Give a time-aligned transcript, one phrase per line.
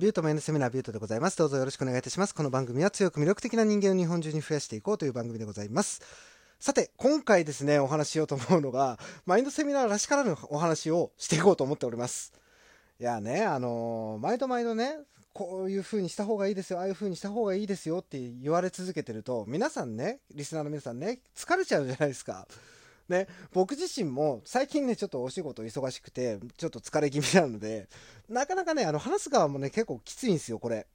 [0.00, 1.36] ビュートメンのセミナービュートでございます。
[1.36, 2.34] どうぞよろしくお願いいたします。
[2.34, 6.00] この番組は強く魅力的な人間を日本中に増やしていこうという番組でございます。
[6.58, 12.32] さて、今回ですね、お話ししようと思うのが、マインドセミナーらしからぬお話をしていこうと思っております。
[12.98, 15.00] いやね、あのー毎度毎度ね、
[15.34, 22.48] こういう風にした方がいいですよ、ああいう風にした方がいいですよって言われ続けてると、皆さんね、リスナーの皆さんね、疲れちゃうじゃないですか。
[23.10, 27.88] ね、僕自身も最近ね、ちょっとお仕事忙しくて、ちょっと疲れ気味なので、
[28.28, 30.86] なかなかね、あの、話す側もね、結構きついんですよ、これ。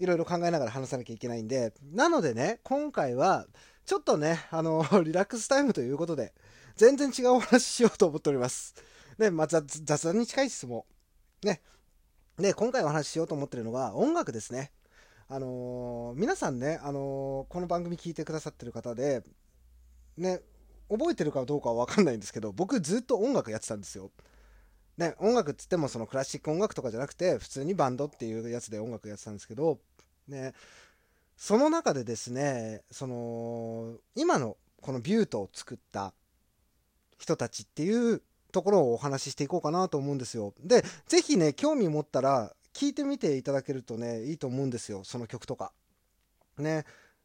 [0.00, 1.72] いろいろ考えながら話さなきゃいけないんで。
[1.92, 3.46] なのでね、今回は、
[3.84, 6.32] ちょっとね、あの、 リラックスタイムということで、
[6.74, 8.74] 全然違うお話ししようと思っております。
[9.18, 10.84] ね、まあ、雑談に近い質問。
[11.44, 11.60] ね。
[12.38, 14.72] で、今回お話ししようと思ってるのが、音楽ですね。
[15.28, 19.22] あのー皆さんね、あのーこの番組聞いてくださってる方で、
[20.18, 20.40] ね、
[20.92, 24.10] 覚えてるかどうかはわかんないんですけど、僕ずっと音楽やってたんですよ。
[24.98, 29.78] ね、音楽っつってもそのクラシック音楽とかじゃなくて、普通にバンドっていうやつで音楽やってたんですけど、
[30.28, 30.52] ね、
[31.36, 36.12] その中でですね、その、今のこのビュートを作った
[37.18, 40.52] 人たちっていうところをお話ししていこうかなと思うんですよ。
[40.60, 45.72] で、ぜひね、興味持ったら聞いてみていただけるとね、いいと思うんですよ、その曲とか。
[46.58, 46.84] ね、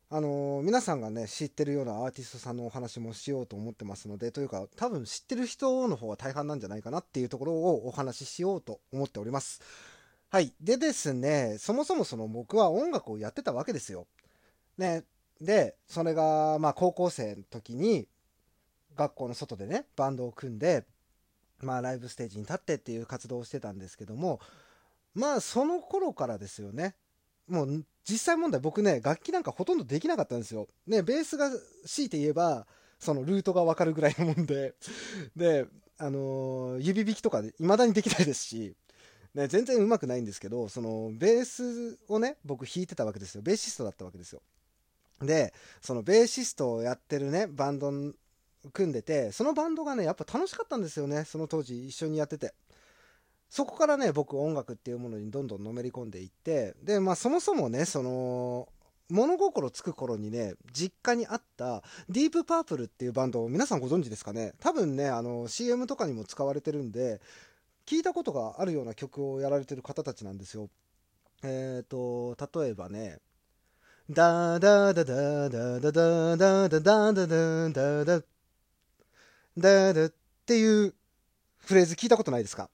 [0.09, 9.61] あのー皆さんがね、知ってるようなアーティストさんのお話もしようと思ってますので、というか、多分知ってる人の方が大半なんじゃないかなっていうところをお話ししようと思っております。
[10.29, 10.53] はい。
[10.61, 14.07] でですね、そもそもその僕は音楽をやってたわけですよ。
[14.77, 15.03] ね。
[15.41, 18.07] で、それが、まあ高校生の時に、
[18.95, 20.85] 学校の外でね、バンドを組んで、
[21.59, 24.39] まあライブステージに立ってっていう活動をしてたんですけども、
[25.13, 26.95] まあその頃からですよね。
[27.47, 30.67] もう実際問題僕ね、楽器なんかほとんどできなかったんですよ。
[30.85, 31.49] ね、ベースが
[31.85, 32.67] 強いて言えば、
[32.99, 34.75] そのルートがわかるぐらいのもんで、
[35.35, 35.65] で、
[35.97, 38.75] あのー指弾きとかで未だにできないですし、
[39.33, 43.41] ね、全然上手くないんですけど、そのベースをね、僕弾いてたわけですよ。
[43.41, 44.41] ベーシストだったわけですよ。
[45.21, 47.91] で、そのベーシストをやってるね、バンド
[48.73, 51.25] 組んでて、そのバンドがね、やっぱ楽しかったんですよね。
[51.25, 52.53] その当時一緒にやってて。
[53.49, 58.67] そこからね、僕音楽っていうものにどんどんのめり込んでいって、で、まあそもそもね、その、
[59.09, 64.53] 物心つく頃にね、実家にあったディープパープルっていうバンドを皆さんご存知ですかね？
[64.59, 67.21] 多分ね、あの CM とかにも使われてるんで、
[67.85, 70.69] 聞いたことがあるような曲をやられてる方たちなんですよ。
[71.43, 73.19] えっ、と、例えばね、
[74.09, 77.27] ダダダダダダダダダダダダ
[77.69, 78.23] ダダ
[79.57, 80.13] ダダっ
[80.45, 80.93] ていう
[81.57, 82.69] フレーズ聞いたことないですか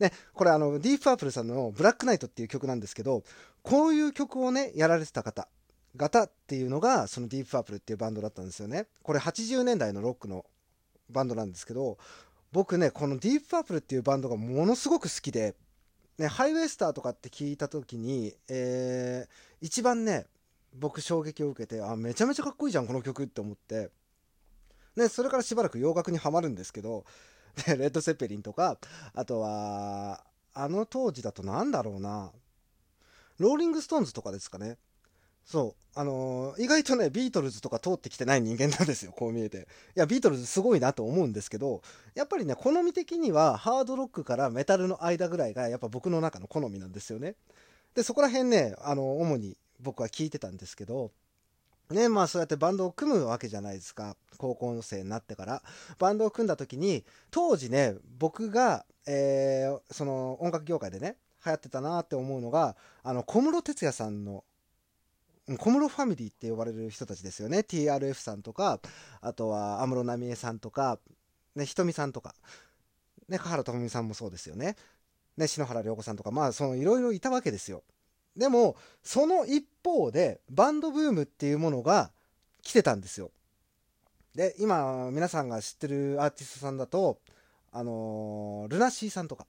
[0.00, 3.22] ね、これあの、ディープパープルさんのブラックナイトっていう曲なんですけど、
[3.62, 5.46] こういう曲をね、やられてた方、
[5.96, 8.86] 方っていうのが、そのディープパープルっていうバンドだったんですよね。
[9.02, 10.46] これ80年代のロックの
[11.10, 11.98] バンドなんですけど、
[12.52, 15.54] 僕ね、このディープパープルっていうバンドがものすごく好きで、
[16.18, 20.26] ね、ハイウェイスターとかって聞いた時に、えー、一番ね、
[20.74, 23.90] 僕衝撃を受けて、あ、めちゃめちゃかっこいいじゃん、この曲って思って、
[24.96, 27.04] ね、それからしばらく洋楽にはまるんですけど、
[27.66, 28.78] レッド・セペリンとか、
[29.14, 32.32] あとは、あの当時だとなんだろうな、
[33.38, 34.78] ローリング・ストーンズとかですかね。
[35.44, 35.98] そう。
[35.98, 39.66] あのー意外とね、ビートルズとか通ってきてない人間なんですよ、こう見えて。
[39.96, 41.82] いや、ビートルズすごいなと思うんですけど、
[42.14, 47.34] やっぱりね、好み的には、ハードロックからメタルの間ぐらいが、やっぱ僕の中の好みなんですよね。
[47.94, 51.10] で、そこら辺ね、あの、主に僕は聞いてたんですけど、
[51.90, 54.16] ね、まあそうやってバンドを組むわけじゃないですか。
[54.38, 55.62] 高校生になってから。
[55.98, 64.44] バンドを組んだ時に、当時ね、僕が、えーその音楽業界でね、流行ってたなって思うのが、あの、小室哲哉さんの、
[65.58, 67.58] 小室ファミリーって呼ばれる人たちですよね。
[67.58, 68.80] TRF さんとか、
[69.20, 71.00] あとは安室奈美恵さんとか、
[71.56, 72.34] ね、ひとみさんとか、
[73.28, 74.76] ね、香原朋美さんもそうですよね。
[75.36, 77.82] ね、篠原涼子さんとか、まあ、そのいろいろいたわけですよ。
[78.36, 82.10] でも、その一方で、バンドブームっていうものが
[82.62, 83.30] 来てたんですよ。
[84.34, 87.18] で、今、皆さんが知ってるアーティストさんだと、
[87.72, 89.46] あのールナシーさんとか、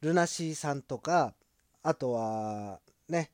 [0.00, 1.34] ルナシーさんとか、
[1.82, 3.30] あとは、ね、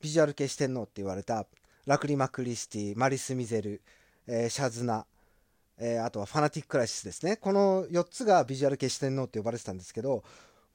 [0.00, 1.46] ビジュアル系四天王って言われた、
[1.86, 3.82] ラクリマ・クリスティ、マリス・ミゼル、
[4.26, 5.06] えーシャズナ、
[5.78, 7.36] えーあとはファナティック・クライシスですね。
[7.36, 10.24] この4つがビジュアル系四天王って呼ばれてたんですけど、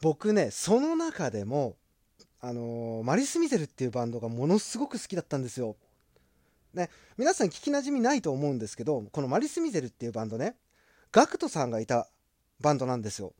[0.02, 1.78] 僕ね、その中でも、
[2.46, 5.78] あのーマリス・ミゼルっていうバンドがものすごく好きだったんですよ。
[6.74, 10.58] ね、皆さん聞きなじみないと思うんですけど、このマリス・ミゼルっていうバンドね、
[11.14, 12.10] ガクトさんがいた
[12.60, 13.34] バンドなんですよ。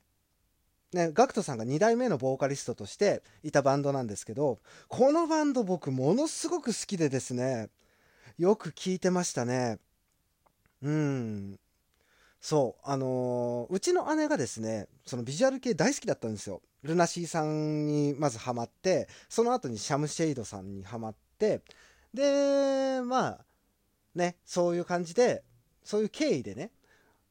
[0.94, 7.68] ね、ガクトさんが2代目のボーカリストとしていたバンドなんですけど、このバンド僕ものすごく好きでですね、
[8.38, 9.80] よく聞いてましたね。
[10.82, 11.60] うん。
[12.40, 16.62] そう、あのーうちの姉がですね、そのビジュアル系大好きだったんですよ。
[16.84, 21.62] ルナシーさんにまずハマってその後にシャムシェイドさんにハマって
[22.14, 23.40] でまあ
[24.16, 25.44] ねそういう感じで
[25.84, 26.72] そういう経緯でね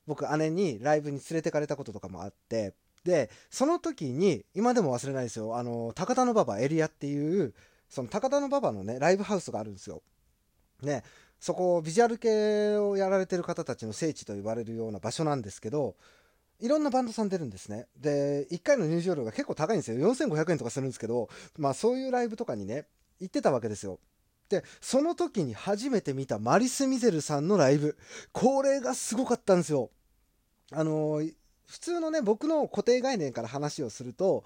[0.06, 7.54] 僕姉にライブに連れてかれたこととかもあってでその時に今でも忘れないですよあの高田馬場エリアっていう
[7.88, 10.02] その高田馬場のねライブハウスがあるんですよ。
[10.82, 11.02] ね
[11.38, 15.96] そこビジュアル系をやられてる方たちの聖地と言われるような場所なんですけど
[16.62, 17.87] いろんなバンドさん出るんですね。
[17.97, 20.14] で、1回の入場料が結構高いんですよ。
[20.14, 21.29] 4500円とかするんですけど、
[21.59, 22.87] まあそういうライブとかにね、
[23.19, 23.99] 行ってたわけですよ。
[24.49, 27.99] で、その時に初めて見たマリス・ミゼルさんのライブ。
[28.32, 29.91] これがすごかったんですよ。
[30.70, 31.35] あのー、
[31.67, 34.44] 普通のね、僕の固定概念から話をすると、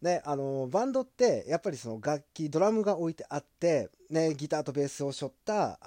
[0.00, 5.78] ね、あのー、バンドってやっぱりその楽器、ドラムが置いてあって、ね、ギターとベースを背負った、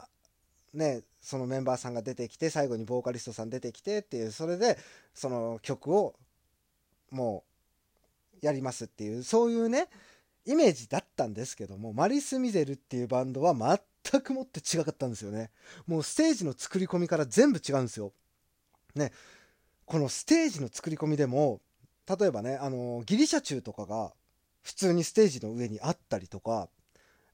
[0.76, 4.78] ね、そのメンバーさんが出てきて最後にボーカリストさん出てきてっていうそれで
[5.16, 6.14] その曲を
[7.10, 7.44] も
[8.42, 9.88] うやりますっていうそういうね
[10.46, 15.50] イメージだったんですけどもマリス・ミゼルっていうバンドは全くもって違かったんですよね。
[15.88, 18.14] もうステージの作り込みから全部違うんですよ。
[18.94, 19.12] ね。
[19.86, 21.60] このステージの作り込みでも
[22.08, 24.14] 例えばねあのギリシャ中とかが
[24.62, 26.70] 普通にステージの上にあったりとか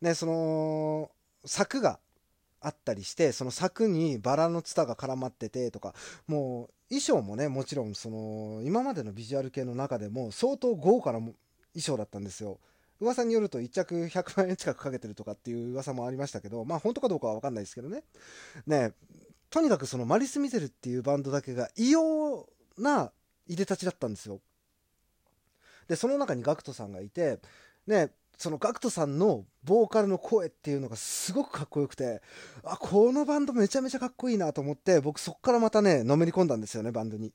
[0.02, 1.12] ねその
[1.46, 2.00] 柵が
[2.62, 5.94] あったりしてその柵にバラのツタが絡まっててとか
[6.28, 11.34] もう衣装もねもちろんその今までのビジュアル系の中でも相当豪華な衣
[11.78, 12.60] 装だったんですよ。
[13.00, 18.04] 噂によると1着100万円近くかけてるとかっていう噂もありましたけどまあ本当かどうかは分かんないですけどね。
[18.68, 18.94] ね
[19.50, 22.48] とにかくそのマリス・ミゼルっていうバンドだけが異様
[22.78, 23.12] な
[23.48, 24.40] いでたちだったんですよ。
[25.88, 27.40] でその中に GACKT さんがいて
[27.88, 28.12] ね
[28.42, 32.24] その GACKT さんのボーカルの声っていうのがすごくかっこよくて、
[32.64, 37.32] あ、このバンドめちゃめちゃかっこいいなと思って、僕そっからまたね、のめり込んだんですよね、バンドに。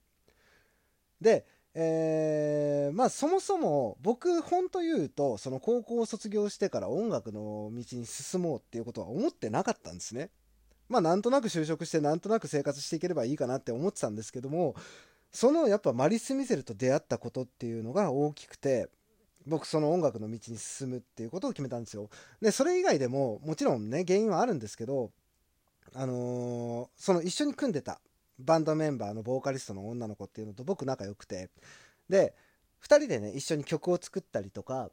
[1.20, 10.30] で、えー、まあそもそも僕本当言うとその高校を卒業してから音楽の道に進もうっていうことは思ってなかったんですね。
[10.88, 14.74] まあなんとなく就職してなんとなく生活していければいいかなって思ってたんですけども
[15.32, 18.88] そのやっぱマリス・ミゼルと出会ったことっていうのが大きくて
[19.46, 22.10] 僕その音楽の道に進むっていうことを決めたんですよ。
[22.40, 25.10] で、それ以外でももちろんね、原因はあるんですけど、
[25.94, 28.00] あのー、その一緒に組んでた
[28.38, 31.50] バンドメンバーのボーカリストの女の子っていうのと僕仲良くて、
[32.08, 32.34] で、
[32.82, 34.90] 2人でね、一緒に曲を作ったりとか、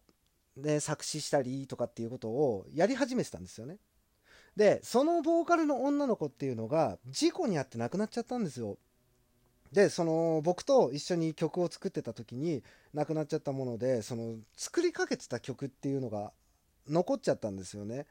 [0.56, 3.78] で、作詞したりとかっていうことをやり始めてたんですよね。
[4.56, 8.78] で、そのボーカルの女の子っていうのが事故に遭って亡くなっちゃったんですよ。
[9.74, 16.32] でその僕と一緒に曲を作ってた時に亡くなっちゃったものでその作りかけてた曲っていうのが
[16.88, 18.06] 残っちゃったんですよね。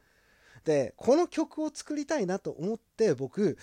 [0.65, 3.57] でこの曲を作りたいなと思って僕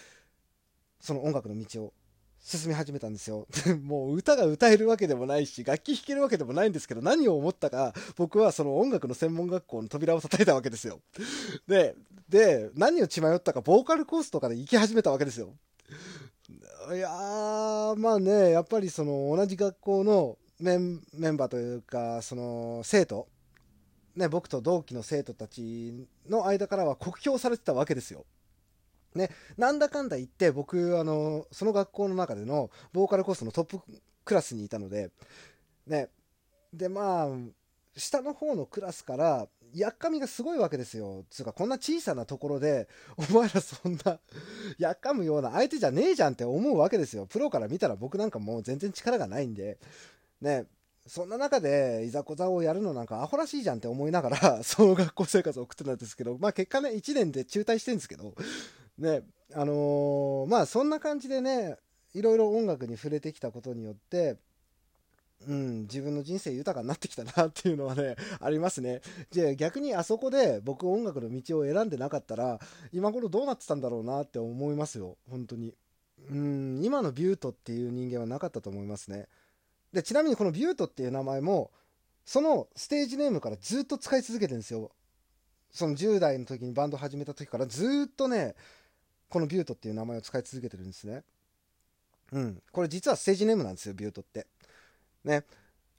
[1.00, 1.94] その音楽の道を
[2.42, 3.48] 進み始めたんですよ。
[3.84, 11.02] もう歌が歌えるわけでもないし楽器弾けるわけでもないんですけど何を思ったか僕はその音楽の専門学校の扉を叩いたわけですよ。
[11.68, 11.96] で
[12.30, 15.54] で何を血迷ったかボーカルコースとかで行き始めたわけですよ。
[16.92, 17.10] いや
[17.98, 23.28] まあねやっぱりその同じ学校のメンメンバーというかその生徒
[24.16, 28.26] ね僕と同期の生徒たちの間からは酷評されてたわけですよ。
[29.16, 33.80] ね、なんだかんだ言って僕あのその学校の中でのボーカルコースのトップ
[34.24, 35.10] クラスにいたので
[35.88, 36.10] ね
[36.72, 37.28] でまあ
[37.98, 41.26] 下の方のクラスからやっかみがすごいわけですよ。
[41.30, 44.20] つうか、こんな小さなところで、 お前らそんな、
[44.78, 47.26] やっかむような相手じゃねえじゃんって思うわけですよ。
[47.26, 49.80] プロから見たら僕なんかもう全然力がないんで、
[50.42, 50.66] ね、
[51.08, 58.36] そんな中でいざこざをやるのなんかアホらしいじゃんって思いながら、 その学校生活を送ってたんですけど、まあ結果ね、1年で中退してるんですけど、
[58.98, 59.24] ね、
[59.54, 61.78] あのー、まあそんな感じでね、
[62.14, 64.38] いろいろ音楽に触れてきたことによって、
[65.48, 69.02] うん、自分の人生豊かになってきたなっていうのはね、 ありますね。
[69.32, 72.60] じゃあ逆にあそこで僕音楽の道を選んでなかったら、
[72.92, 75.74] 今頃どうなってたんだろうなって思いますよ、本当に。
[76.30, 79.28] うん、今のビュートっていう人間はなかったと思いますね。
[79.94, 81.72] で、ちなみにこのビュートっていう名前も、
[82.26, 84.92] そのステージネームからずっと使い続けてるんですよ。
[85.72, 88.56] その10代の時にバンド始めた時からずっとね、
[89.30, 91.24] このビュートっていう名前を使い続けてるんですね。
[92.32, 92.62] うん。
[92.72, 94.48] これ実はステージネームなんですよ、ビュートって。
[95.24, 95.44] ね。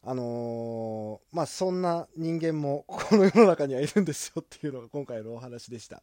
[0.03, 6.03] あのー、まあそんな人間も この世の中にはいるんですよっていうのが今回のお話でした。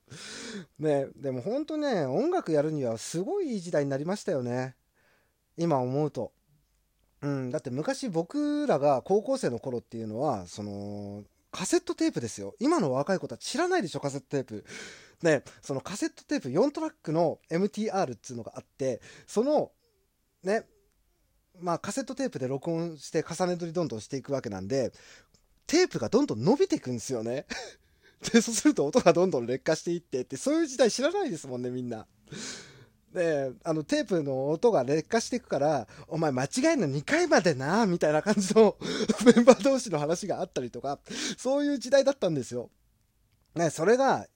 [0.78, 4.76] ね、でも本当ね、音楽やるにはすごいいい時代になりましたよね。
[5.58, 6.32] 今思うと。
[7.22, 12.56] うん、だって昔僕らが高校生の頃っていうのは、その、カセットテープですよ。
[12.60, 14.66] 今の若い子たち知らないでしょ、カセットテープ。
[15.24, 19.72] ね、そのカセットテープ4トラックの MTR っていうのがあって、その、
[20.44, 20.68] ね、
[21.62, 24.92] まあカセットテープで録音して重ね撮りどんどんしていくわけなんで、
[25.68, 27.46] テープがどんどん伸びていくんですよね。
[28.32, 32.08] で、そうすると音がどんどん劣化していってって、そういう時代知らないですもんね、みんな。
[33.14, 38.78] で、あの、テープの音が劣化していくから、お前間違いの2回までな、みたいな感じの
[39.26, 41.00] メンバー同士の話があったりとか、
[41.38, 42.70] そういう時代だったんですよ。
[43.56, 44.28] ね、それが、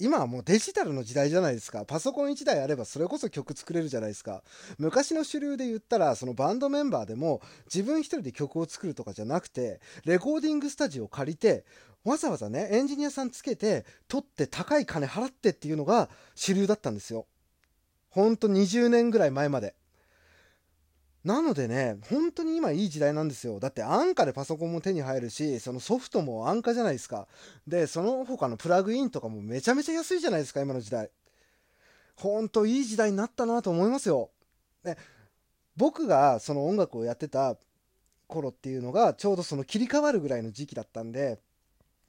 [0.00, 1.84] 今はもうデジタルの時代じゃないですか。
[1.84, 4.42] パソコン1台あればそれこそ曲作れるじゃないですか。
[4.76, 7.40] 昔の主流で言ったら、そのバンドメンバーでも
[7.72, 11.64] 自分1人で曲を作るとかじゃなくて、レコーディングスタジオを借りて、
[12.04, 17.26] わざわざね、エンジニアさんつけて、取って高い金払ってっていうのが主流だったんですよ。
[18.10, 19.74] ほんと20年ぐらい前まで。
[21.24, 23.58] なのでね、本当に今いい時代なんですよ。
[23.58, 27.26] だって安価でパソコンも手に入るし、そのソフトも安価じゃないですか。
[27.66, 31.10] で、その他のプラグインとかもめちゃめちゃ安いじゃないですか、今の時代。
[32.16, 34.30] ほんといい時代になったなと思いますよ。
[34.84, 34.98] ね、
[35.76, 37.56] 僕がその音楽をやってた
[38.26, 41.40] 頃っていうのがちょうどその切り替わるぐらいの時期だったんで、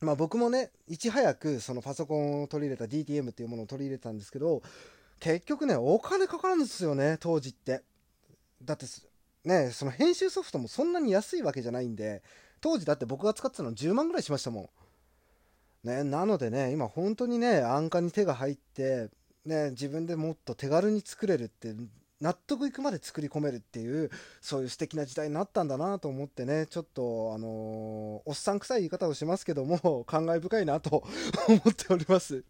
[0.02, 4.62] まあ僕もね、いち早くそのパソコンを取り入れた DTM っていうものを取り入れたんですけど、
[5.20, 7.82] 結局ね、お金かかるんですよね、当時って。
[8.66, 8.86] だって
[9.44, 12.24] ねその編集ソフトもそんなに安いわけじゃないんで
[12.62, 15.88] 当時だって僕が使ってたの10万ぐらいしましたもん。
[15.88, 19.10] ねなのでね今本当にね安価に手が入って
[19.46, 21.76] ね自分でもっと手軽に作れるって
[22.22, 24.10] 納得いくまで作り込めるっていう
[24.42, 31.04] そういう素敵な時代になったんだなと思ってねちょっとあのー、おっさん臭い言い方をしますけども 感慨深いなと
[31.48, 32.44] 思っております。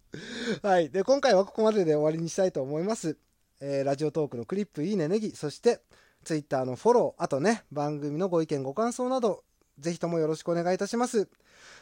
[0.62, 0.90] はい。
[0.90, 3.18] で今回はここまでで終わりにしたいと思います。
[3.60, 5.82] えー、ラジオトークのクリップいいねネギそして
[6.26, 9.44] Twitter のフォロー、あとね、番組のご意見、ご感想など、
[9.80, 11.30] ぜひともよろしくお願いいたします。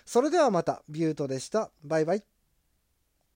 [0.06, 1.72] それではまた、ビュートでした。
[1.84, 2.33] バイバイ。